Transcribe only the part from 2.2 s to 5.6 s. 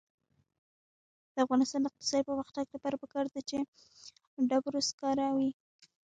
پرمختګ لپاره پکار ده چې ډبرو سکاره وي.